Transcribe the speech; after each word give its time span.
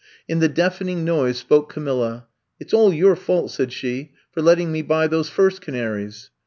In 0.27 0.39
the 0.39 0.47
deafening 0.49 1.05
noise 1.05 1.37
spoke 1.37 1.71
Ca 1.71 1.79
^ 1.81 1.83
milla: 1.83 2.25
It 2.59 2.71
's 2.71 2.73
all 2.73 2.91
your 2.91 3.15
fault,*' 3.15 3.51
said 3.51 3.71
she, 3.71 4.13
for 4.31 4.41
let 4.41 4.57
^ 4.57 4.57
ting 4.59 4.71
me 4.71 4.81
buy 4.81 5.05
those 5.05 5.29
first 5.29 5.61
canaries. 5.61 6.31